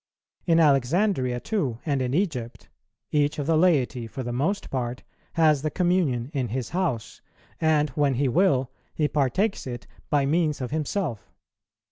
[0.47, 2.69] In Alexandria too, and in Egypt,
[3.11, 7.21] each of the laity, for the most part, has the Communion in his house,
[7.59, 11.29] and, when he will, he partakes it by means of himself.